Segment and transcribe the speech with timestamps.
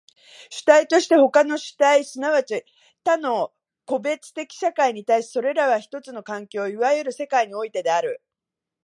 [0.49, 2.63] 主体として他の主体即ち
[3.03, 3.53] 他の
[3.85, 8.19] 個別的社会に対し、それらは一つの環境、いわゆる世界においてある。